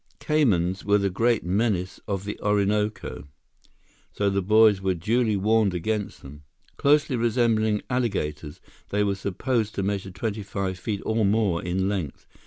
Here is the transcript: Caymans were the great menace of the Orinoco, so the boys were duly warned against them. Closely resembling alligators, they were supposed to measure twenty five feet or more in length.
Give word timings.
Caymans 0.19 0.83
were 0.83 0.97
the 0.97 1.11
great 1.11 1.43
menace 1.43 1.99
of 2.07 2.25
the 2.25 2.39
Orinoco, 2.39 3.27
so 4.11 4.31
the 4.31 4.41
boys 4.41 4.81
were 4.81 4.95
duly 4.95 5.37
warned 5.37 5.75
against 5.75 6.23
them. 6.23 6.41
Closely 6.75 7.15
resembling 7.15 7.83
alligators, 7.87 8.59
they 8.89 9.03
were 9.03 9.13
supposed 9.13 9.75
to 9.75 9.83
measure 9.83 10.09
twenty 10.09 10.41
five 10.41 10.79
feet 10.79 11.03
or 11.05 11.23
more 11.23 11.61
in 11.61 11.87
length. 11.87 12.25